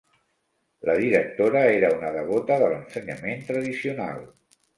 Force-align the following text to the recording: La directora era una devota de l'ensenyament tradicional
La 0.89 0.95
directora 1.01 1.61
era 1.73 1.91
una 1.99 2.09
devota 2.15 2.59
de 2.65 2.71
l'ensenyament 2.73 3.45
tradicional 3.53 4.27